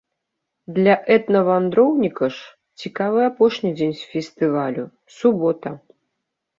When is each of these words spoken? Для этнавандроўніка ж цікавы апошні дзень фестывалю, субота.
Для 0.77 0.95
этнавандроўніка 1.15 2.31
ж 2.39 2.83
цікавы 2.83 3.21
апошні 3.29 3.71
дзень 3.77 3.95
фестывалю, 4.09 4.83
субота. 5.23 5.69